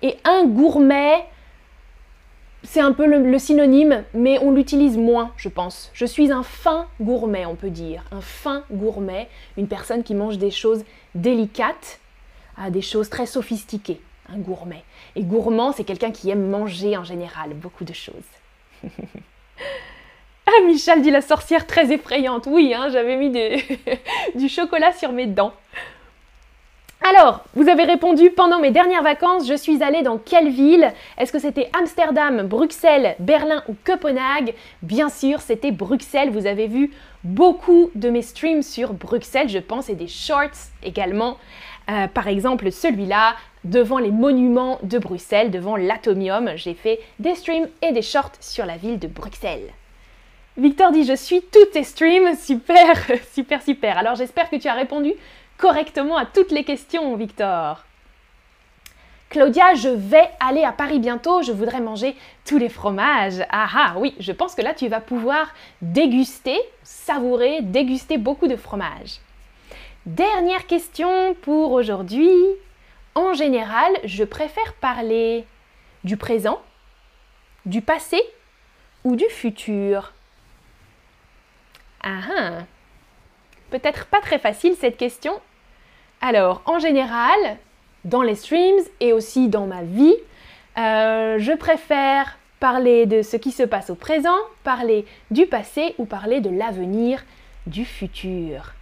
Et 0.03 0.17
un 0.25 0.45
gourmet, 0.45 1.25
c'est 2.63 2.81
un 2.81 2.93
peu 2.93 3.07
le, 3.07 3.39
synonyme, 3.39 4.05
mais 4.15 4.39
on 4.41 4.53
l'utilise 4.53 4.97
moins, 4.97 5.33
je 5.37 5.49
pense. 5.49 5.91
Je 5.93 6.07
suis 6.07 6.31
un 6.31 6.43
fin 6.43 6.87
gourmet, 7.01 7.47
on 7.47 7.57
peut 7.57 7.71
dire. 7.71 8.05
Un 8.13 8.21
fin 8.21 8.65
gourmet, 8.71 9.29
une 9.57 9.69
personne 9.69 10.03
qui 10.03 10.15
mange 10.15 10.39
des 10.39 10.51
choses 10.51 10.85
délicates 11.15 12.01
des 12.69 12.83
choses 12.83 13.09
très 13.09 13.25
sophistiquées. 13.25 14.03
Un 14.29 14.37
gourmet. 14.37 14.85
Et 15.17 15.23
gourmand, 15.23 15.73
c'est 15.73 15.85
quelqu'un 15.85 16.11
qui 16.11 16.29
aime 16.29 16.51
manger 16.51 16.97
en 16.99 17.05
général, 17.05 17.55
beaucoup 17.55 17.85
de 17.85 17.95
choses. 17.95 18.13
ah, 20.59 20.67
Michel 20.67 21.03
dit 21.03 21.11
la 21.11 21.21
sorcière 21.21 21.67
très 21.67 21.93
effrayante. 21.93 22.47
Oui, 22.51 22.75
hein, 22.75 22.89
j'avais 22.91 23.17
mis 23.17 23.31
du 24.35 24.49
chocolat 24.49 24.93
sur 24.93 25.13
mes 25.13 25.27
dents. 25.27 25.53
Alors, 27.03 27.45
vous 27.55 27.69
avez 27.71 27.85
répondu 27.85 28.31
pendant 28.31 28.61
mes 28.61 28.71
dernières 28.71 29.03
vacances, 29.03 29.49
je 29.49 29.55
suis 29.55 29.83
allée 29.83 30.03
dans 30.03 30.19
quelle 30.19 30.51
ville? 30.51 30.93
Est-ce 31.17 31.33
que 31.33 31.39
c'était 31.39 31.71
Amsterdam, 31.79 32.43
Bruxelles, 32.43 33.17
Berlin 33.19 33.63
ou 33.69 33.77
Copenhague? 33.85 34.55
Bien 34.83 35.09
sûr, 35.09 35.41
c'était 35.41 35.71
Bruxelles. 35.71 36.31
Vous 36.31 36.47
avez 36.47 36.67
vu 36.67 36.91
beaucoup 37.25 37.91
de 37.95 38.11
mes 38.11 38.21
streams 38.21 38.63
sur 38.63 38.93
Bruxelles, 38.93 39.49
je 39.49 39.59
pense, 39.59 39.89
et 39.89 39.95
des 39.95 40.09
shorts 40.09 40.69
également. 40.83 41.39
Euh, 41.91 42.07
par 42.07 42.29
exemple, 42.29 42.71
celui-là, 42.71 43.35
devant 43.65 43.99
les 43.99 44.11
monuments 44.11 44.79
de 44.83 44.99
Bruxelles, 44.99 45.51
devant 45.51 45.77
l'Atomium, 45.77 46.51
j'ai 46.57 46.75
fait 46.75 47.01
des 47.19 47.35
streams 47.35 47.69
et 47.81 47.93
des 47.93 48.03
shorts 48.03 48.33
sur 48.41 48.67
la 48.67 48.77
ville 48.77 48.99
de 48.99 49.09
Bruxelles. 49.09 49.73
Victor 50.57 50.91
dit 50.93 51.05
je 51.05 51.15
suis 51.15 51.43
tous 51.43 51.67
tes 51.73 51.85
streams, 51.85 52.37
super, 52.37 52.97
super, 53.33 53.63
super. 53.63 53.99
Alors 53.99 54.17
j'espère 54.17 54.51
que 54.51 54.57
tu 54.57 54.69
as 54.69 54.75
répondu 54.75 55.13
correctement 55.59 56.17
à 56.17 56.27
toutes 56.27 56.51
les 56.51 56.65
questions, 56.65 57.15
Victor. 57.17 57.85
Claudia, 59.29 59.75
je 59.75 59.89
vais 59.89 60.29
aller 60.41 60.65
à 60.65 60.73
Paris 60.73 60.99
bientôt, 60.99 61.43
je 61.43 61.53
voudrais 61.53 61.81
manger 61.81 62.17
tous 62.45 62.59
les 62.59 62.69
fromages. 62.69 63.47
Ah 63.51 63.69
ah, 63.77 63.95
oui, 63.97 64.17
je 64.19 64.33
pense 64.33 64.57
que 64.57 64.63
là 64.63 64.75
tu 64.75 64.89
vas 64.89 65.01
pouvoir 65.01 65.55
déguster, 65.83 66.59
savourer, 66.83 67.63
déguster 67.63 68.19
beaucoup 68.19 68.49
de 68.49 68.57
fromages. 68.57 69.21
Dernière 70.05 70.67
question 70.67 71.35
pour 71.43 71.71
aujourd'hui. 71.73 72.31
En 73.15 73.35
général, 73.35 73.93
je 74.03 74.25
préfère 74.25 74.75
parler 74.81 75.45
du 76.03 76.17
présent, 76.17 76.61
du 77.67 77.83
passé, 77.83 78.21
ou 79.05 79.15
du 79.17 79.27
futur 79.27 80.13
Ah 82.03 82.21
ah 82.37 82.51
Peut-être 83.71 84.07
pas 84.07 84.21
très 84.21 84.39
facile 84.39 84.75
cette 84.79 84.97
question. 84.97 85.33
Alors, 86.21 86.63
en 86.67 86.79
général, 86.79 87.59
dans 88.05 88.23
les 88.23 88.35
streams 88.35 88.83
et 89.01 89.13
aussi 89.13 89.49
dans 89.49 89.67
ma 89.67 89.83
vie, 89.83 90.17
euh, 90.79 91.39
je 91.39 91.53
préfère 91.53 92.39
parler 92.59 93.07
de 93.07 93.23
ce 93.23 93.37
qui 93.37 93.53
se 93.53 93.63
passe 93.63 93.91
au 93.91 93.95
présent, 93.95 94.37
parler 94.65 95.07
du 95.31 95.47
passé 95.47 95.95
ou 95.99 96.05
parler 96.05 96.41
de 96.41 96.51
l'avenir, 96.51 97.25
du 97.67 97.85
futur. 97.85 98.75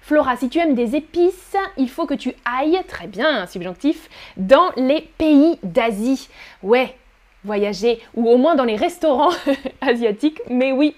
Flora, 0.00 0.36
si 0.36 0.48
tu 0.48 0.58
aimes 0.58 0.74
des 0.74 0.96
épices, 0.96 1.56
il 1.76 1.88
faut 1.88 2.06
que 2.06 2.14
tu 2.14 2.34
ailles, 2.44 2.80
très 2.88 3.06
bien, 3.06 3.46
subjonctif, 3.46 4.08
dans 4.36 4.70
les 4.76 5.02
pays 5.16 5.58
d'Asie. 5.62 6.28
Ouais, 6.62 6.96
voyager, 7.44 8.00
ou 8.14 8.28
au 8.28 8.36
moins 8.36 8.54
dans 8.56 8.64
les 8.64 8.76
restaurants 8.76 9.32
asiatiques, 9.80 10.40
mais 10.48 10.72
oui, 10.72 10.94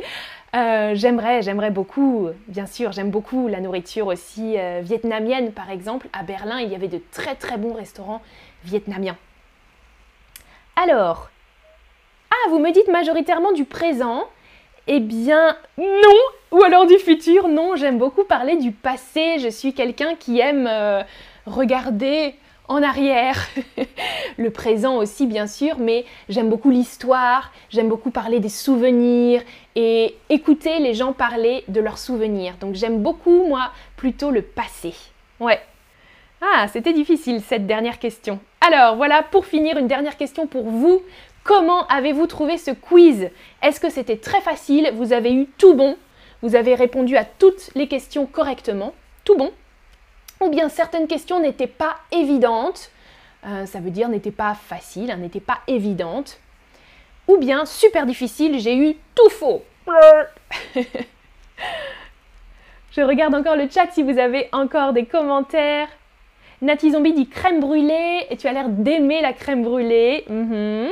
euh, 0.54 0.92
j'aimerais, 0.94 1.42
j'aimerais 1.42 1.70
beaucoup, 1.70 2.28
bien 2.46 2.66
sûr, 2.66 2.92
j'aime 2.92 3.10
beaucoup 3.10 3.48
la 3.48 3.60
nourriture 3.60 4.06
aussi 4.06 4.56
euh, 4.56 4.80
vietnamienne, 4.82 5.52
par 5.52 5.70
exemple. 5.70 6.08
À 6.12 6.22
Berlin, 6.22 6.60
il 6.60 6.70
y 6.70 6.76
avait 6.76 6.88
de 6.88 7.00
très 7.10 7.34
très 7.34 7.58
bons 7.58 7.72
restaurants 7.72 8.22
vietnamiens. 8.62 9.16
Alors, 10.76 11.30
ah, 12.30 12.50
vous 12.50 12.60
me 12.60 12.70
dites 12.70 12.88
majoritairement 12.88 13.52
du 13.52 13.64
présent. 13.64 14.24
Eh 14.86 15.00
bien, 15.00 15.56
non 15.78 16.18
Ou 16.52 16.62
alors 16.62 16.86
du 16.86 16.98
futur 16.98 17.48
Non, 17.48 17.74
j'aime 17.74 17.98
beaucoup 17.98 18.24
parler 18.24 18.56
du 18.56 18.70
passé. 18.70 19.38
Je 19.40 19.48
suis 19.48 19.72
quelqu'un 19.72 20.14
qui 20.14 20.38
aime 20.38 20.68
euh, 20.68 21.02
regarder 21.46 22.36
en 22.68 22.82
arrière, 22.82 23.46
le 24.38 24.50
présent 24.50 24.96
aussi 24.96 25.26
bien 25.26 25.46
sûr, 25.46 25.78
mais 25.78 26.04
j'aime 26.28 26.48
beaucoup 26.48 26.70
l'histoire, 26.70 27.52
j'aime 27.70 27.88
beaucoup 27.88 28.10
parler 28.10 28.40
des 28.40 28.48
souvenirs 28.48 29.42
et 29.76 30.16
écouter 30.30 30.78
les 30.78 30.94
gens 30.94 31.12
parler 31.12 31.64
de 31.68 31.80
leurs 31.80 31.98
souvenirs. 31.98 32.54
Donc 32.60 32.74
j'aime 32.74 33.02
beaucoup 33.02 33.46
moi 33.46 33.70
plutôt 33.96 34.30
le 34.30 34.42
passé. 34.42 34.94
Ouais. 35.40 35.60
Ah, 36.40 36.66
c'était 36.68 36.92
difficile 36.92 37.40
cette 37.40 37.66
dernière 37.66 37.98
question. 37.98 38.38
Alors 38.66 38.96
voilà, 38.96 39.22
pour 39.22 39.46
finir, 39.46 39.78
une 39.78 39.86
dernière 39.86 40.16
question 40.16 40.46
pour 40.46 40.64
vous. 40.64 41.02
Comment 41.42 41.86
avez-vous 41.88 42.26
trouvé 42.26 42.56
ce 42.56 42.70
quiz? 42.70 43.28
Est-ce 43.62 43.78
que 43.78 43.90
c'était 43.90 44.16
très 44.16 44.40
facile? 44.40 44.90
Vous 44.94 45.12
avez 45.12 45.32
eu 45.32 45.46
tout 45.58 45.74
bon? 45.74 45.96
Vous 46.40 46.56
avez 46.56 46.74
répondu 46.74 47.16
à 47.16 47.24
toutes 47.24 47.70
les 47.74 47.88
questions 47.88 48.26
correctement 48.26 48.94
Tout 49.24 49.36
bon? 49.36 49.52
Ou 50.44 50.50
bien 50.50 50.68
certaines 50.68 51.06
questions 51.06 51.40
n'étaient 51.40 51.66
pas 51.66 51.96
évidentes 52.12 52.90
euh, 53.46 53.64
Ça 53.66 53.80
veut 53.80 53.90
dire 53.90 54.08
n'étaient 54.08 54.30
pas 54.30 54.54
faciles, 54.54 55.10
hein, 55.10 55.16
n'étaient 55.16 55.40
pas 55.40 55.60
évidentes. 55.66 56.38
Ou 57.28 57.38
bien 57.38 57.64
super 57.64 58.04
difficile, 58.04 58.60
j'ai 58.60 58.76
eu 58.76 58.96
tout 59.14 59.30
faux. 59.30 59.62
Je 62.92 63.00
regarde 63.00 63.34
encore 63.34 63.56
le 63.56 63.68
chat 63.68 63.90
si 63.90 64.02
vous 64.02 64.18
avez 64.18 64.48
encore 64.52 64.92
des 64.92 65.06
commentaires. 65.06 65.88
Nati 66.62 66.92
Zombie 66.92 67.12
dit 67.12 67.28
crème 67.28 67.60
brûlée 67.60 68.26
et 68.30 68.36
tu 68.36 68.46
as 68.46 68.52
l'air 68.52 68.68
d'aimer 68.68 69.20
la 69.20 69.32
crème 69.32 69.64
brûlée. 69.64 70.24
Mhm. 70.28 70.90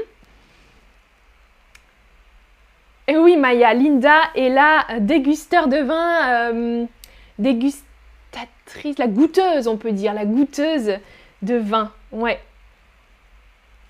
Et 3.09 3.17
oui, 3.17 3.37
Maya, 3.37 3.75
Linda 3.75 4.19
est 4.35 4.49
la 4.49 4.87
dégusteur 5.01 5.69
de 5.69 5.79
vin, 5.79 6.53
euh, 6.53 6.87
la 8.99 9.07
goûteuse, 9.07 9.69
on 9.69 9.77
peut 9.77 9.93
dire, 9.93 10.15
la 10.15 10.25
goûteuse 10.25 10.99
de 11.43 11.57
vin. 11.57 11.91
Ouais. 12.11 12.41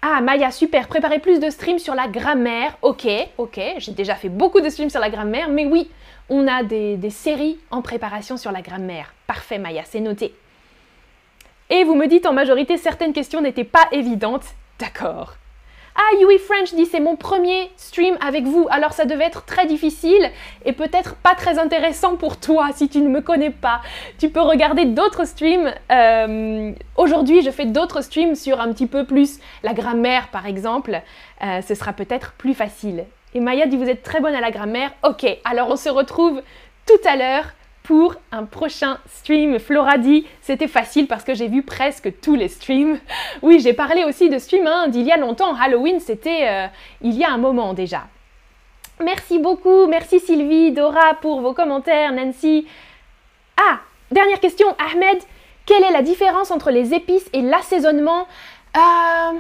Ah, 0.00 0.20
Maya, 0.20 0.50
super. 0.50 0.88
Préparez 0.88 1.20
plus 1.20 1.38
de 1.38 1.48
streams 1.50 1.78
sur 1.78 1.94
la 1.94 2.08
grammaire. 2.08 2.76
Ok, 2.82 3.06
ok. 3.38 3.60
J'ai 3.78 3.92
déjà 3.92 4.14
fait 4.14 4.28
beaucoup 4.28 4.60
de 4.60 4.68
streams 4.68 4.90
sur 4.90 5.00
la 5.00 5.10
grammaire, 5.10 5.48
mais 5.48 5.64
oui, 5.66 5.88
on 6.28 6.48
a 6.48 6.62
des 6.64 7.10
séries 7.10 7.58
en 7.71 7.82
préparation 7.82 8.36
sur 8.36 8.50
la 8.52 8.62
grammaire. 8.62 9.14
Parfait, 9.26 9.58
Maya, 9.58 9.82
c'est 9.84 10.00
noté. 10.00 10.34
Et 11.71 11.84
vous 11.84 11.95
me 11.95 12.06
dites 12.06 12.26
en 12.26 12.32
majorité 12.32 12.76
certaines 12.76 13.12
questions 13.12 13.40
n'étaient 13.40 13.64
pas 13.64 13.86
évidentes. 13.92 14.45
D'accord. 14.78 15.36
Ah, 15.95 16.17
Yui 16.21 16.39
French 16.39 16.73
dit 16.75 16.87
c'est 16.87 17.00
mon 17.00 17.17
premier 17.17 17.71
stream 17.76 18.17
avec 18.26 18.45
vous, 18.45 18.67
alors 18.71 18.95
ça 18.95 19.05
devait 19.05 19.25
être 19.25 19.45
très 19.45 19.67
difficile 19.67 20.31
et 20.65 20.73
peut-être 20.73 21.17
pas 21.17 21.35
très 21.35 21.59
intéressant 21.59 22.17
pour 22.17 22.39
toi 22.39 22.71
si 22.75 22.89
tu 22.89 23.00
ne 23.00 23.09
me 23.09 23.21
connais 23.21 23.50
pas. 23.50 23.83
Tu 24.19 24.31
peux 24.31 24.41
regarder 24.41 24.87
d'autres 24.87 25.26
streams. 25.26 25.73
Euh, 25.91 26.73
aujourd'hui, 26.97 27.43
je 27.43 27.50
fais 27.50 27.67
d'autres 27.67 28.00
streams 28.00 28.35
sur 28.37 28.59
un 28.61 28.73
petit 28.73 28.87
peu 28.87 29.05
plus 29.05 29.39
la 29.63 29.75
grammaire 29.75 30.28
par 30.28 30.47
exemple. 30.47 31.02
Euh, 31.43 31.61
ce 31.61 31.75
sera 31.75 31.93
peut-être 31.93 32.33
plus 32.33 32.55
facile. 32.55 33.05
Et 33.35 33.41
Maya 33.41 33.67
dit 33.67 33.76
vous 33.76 33.89
êtes 33.89 34.02
très 34.02 34.21
bonne 34.21 34.35
à 34.35 34.41
la 34.41 34.50
grammaire. 34.50 34.93
Ok, 35.07 35.26
alors 35.45 35.69
on 35.69 35.76
se 35.76 35.91
retrouve 35.91 36.41
tout 36.87 37.09
à 37.09 37.17
l'heure 37.17 37.45
pour 37.82 38.14
un 38.30 38.45
prochain 38.45 38.99
stream. 39.06 39.58
Flora 39.58 39.99
dit 39.99 40.26
c'était 40.40 40.68
facile 40.68 41.06
parce 41.06 41.25
que 41.25 41.34
j'ai 41.34 41.49
vu 41.49 41.62
presque 41.62 42.21
tous 42.21 42.34
les 42.34 42.49
streams. 42.49 42.99
Oui, 43.42 43.60
j'ai 43.60 43.73
parlé 43.73 44.04
aussi 44.04 44.28
de 44.28 44.38
stream 44.38 44.66
hein, 44.66 44.88
d'il 44.88 45.06
y 45.06 45.12
a 45.12 45.16
longtemps. 45.16 45.54
Halloween, 45.54 46.00
c'était 46.00 46.49
euh, 46.49 46.66
il 47.00 47.14
y 47.14 47.25
a 47.25 47.30
un 47.30 47.38
moment 47.38 47.75
déjà. 47.75 48.04
Merci 49.02 49.38
beaucoup, 49.38 49.86
merci 49.86 50.21
Sylvie, 50.21 50.71
Dora 50.71 51.14
pour 51.21 51.40
vos 51.40 51.54
commentaires, 51.54 52.12
Nancy. 52.12 52.66
Ah, 53.56 53.80
dernière 54.10 54.38
question, 54.38 54.68
Ahmed, 54.78 55.18
quelle 55.66 55.82
est 55.82 55.90
la 55.90 56.02
différence 56.02 56.50
entre 56.50 56.71
les 56.71 56.95
épices 56.95 57.28
et 57.32 57.42
l'assaisonnement? 57.42 58.26
Euh, 58.76 59.38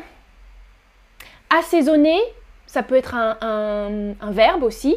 Assaisonner, 1.50 2.18
ça 2.66 2.82
peut 2.82 2.96
être 2.96 3.14
un 3.14 4.30
verbe 4.30 4.62
aussi 4.62 4.96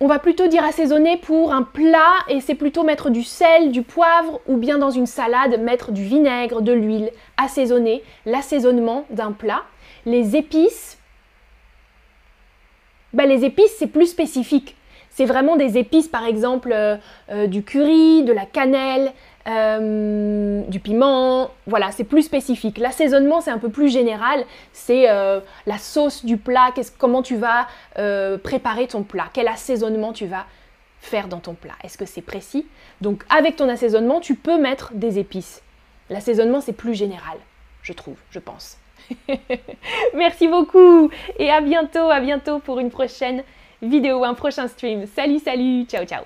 on 0.00 0.06
va 0.06 0.18
plutôt 0.18 0.46
dire 0.46 0.64
assaisonner 0.64 1.16
pour 1.16 1.52
un 1.52 1.62
plat 1.62 2.14
et 2.28 2.40
c'est 2.40 2.54
plutôt 2.54 2.84
mettre 2.84 3.10
du 3.10 3.24
sel, 3.24 3.72
du 3.72 3.82
poivre 3.82 4.40
ou 4.46 4.56
bien 4.56 4.78
dans 4.78 4.90
une 4.90 5.06
salade 5.06 5.60
mettre 5.60 5.90
du 5.90 6.04
vinaigre, 6.04 6.62
de 6.62 6.72
l'huile, 6.72 7.10
assaisonner, 7.36 8.02
l'assaisonnement 8.24 9.06
d'un 9.10 9.32
plat. 9.32 9.62
Les 10.06 10.36
épices, 10.36 10.98
ben 13.12 13.28
les 13.28 13.44
épices 13.44 13.74
c'est 13.78 13.88
plus 13.88 14.06
spécifique. 14.06 14.76
C'est 15.10 15.24
vraiment 15.24 15.56
des 15.56 15.78
épices 15.78 16.06
par 16.06 16.24
exemple 16.24 16.70
euh, 16.72 16.96
euh, 17.30 17.48
du 17.48 17.64
curry, 17.64 18.22
de 18.22 18.32
la 18.32 18.46
cannelle, 18.46 19.12
euh, 19.48 20.62
du 20.68 20.80
piment, 20.80 21.50
voilà, 21.66 21.90
c'est 21.90 22.04
plus 22.04 22.22
spécifique. 22.22 22.78
L'assaisonnement, 22.78 23.40
c'est 23.40 23.50
un 23.50 23.58
peu 23.58 23.70
plus 23.70 23.88
général, 23.88 24.44
c'est 24.72 25.08
euh, 25.08 25.40
la 25.66 25.78
sauce 25.78 26.24
du 26.24 26.36
plat, 26.36 26.72
comment 26.98 27.22
tu 27.22 27.36
vas 27.36 27.66
euh, 27.98 28.36
préparer 28.36 28.86
ton 28.86 29.02
plat, 29.02 29.28
quel 29.32 29.48
assaisonnement 29.48 30.12
tu 30.12 30.26
vas 30.26 30.44
faire 31.00 31.28
dans 31.28 31.40
ton 31.40 31.54
plat? 31.54 31.74
Est-ce 31.82 31.96
que 31.96 32.04
c'est 32.04 32.22
précis? 32.22 32.66
Donc 33.00 33.24
avec 33.30 33.56
ton 33.56 33.68
assaisonnement, 33.68 34.20
tu 34.20 34.34
peux 34.34 34.60
mettre 34.60 34.92
des 34.94 35.18
épices. 35.18 35.62
L'assaisonnement, 36.10 36.60
c'est 36.60 36.72
plus 36.72 36.94
général, 36.94 37.38
je 37.82 37.92
trouve, 37.92 38.16
je 38.30 38.38
pense. 38.38 38.76
Merci 40.14 40.48
beaucoup 40.48 41.10
et 41.38 41.50
à 41.50 41.60
bientôt, 41.60 42.10
à 42.10 42.20
bientôt 42.20 42.58
pour 42.58 42.80
une 42.80 42.90
prochaine 42.90 43.42
vidéo, 43.80 44.24
un 44.24 44.34
prochain 44.34 44.68
stream. 44.68 45.06
Salut, 45.06 45.38
salut, 45.38 45.84
ciao, 45.84 46.04
ciao. 46.04 46.24